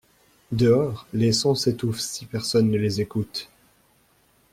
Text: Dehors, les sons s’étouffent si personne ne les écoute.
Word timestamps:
Dehors, 0.51 1.05
les 1.13 1.31
sons 1.31 1.53
s’étouffent 1.53 1.99
si 1.99 2.25
personne 2.25 2.71
ne 2.71 2.77
les 2.79 3.01
écoute. 3.01 3.51